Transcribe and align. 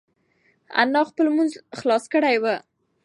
انا 0.81 1.01
خپل 1.09 1.25
لمونځ 1.27 1.51
خلاص 1.79 2.03
کړی 2.13 2.35
و. 2.39 2.45